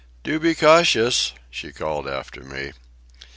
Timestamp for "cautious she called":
0.55-2.07